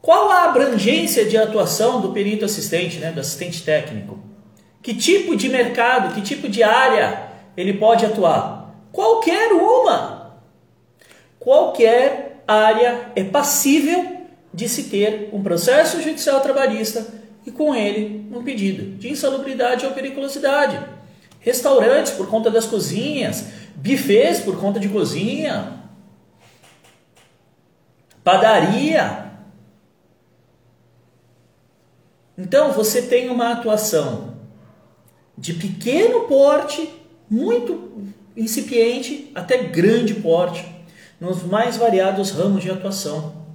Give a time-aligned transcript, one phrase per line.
[0.00, 4.18] Qual a abrangência de atuação do perito assistente, né, do assistente técnico?
[4.82, 8.74] Que tipo de mercado, que tipo de área ele pode atuar?
[8.92, 10.36] Qualquer uma.
[11.38, 14.16] Qualquer área é passível
[14.54, 17.06] de se ter um processo judicial trabalhista
[17.44, 20.78] e com ele um pedido de insalubridade ou periculosidade.
[21.40, 23.44] Restaurantes por conta das cozinhas,
[23.76, 25.74] bufês por conta de cozinha,
[28.24, 29.25] padaria,
[32.36, 34.34] Então você tem uma atuação
[35.36, 36.88] de pequeno porte,
[37.30, 40.64] muito incipiente, até grande porte,
[41.20, 43.45] nos mais variados ramos de atuação.